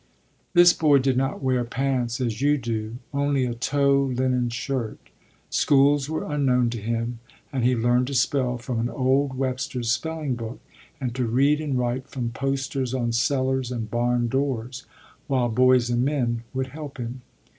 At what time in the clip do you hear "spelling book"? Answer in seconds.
9.91-10.59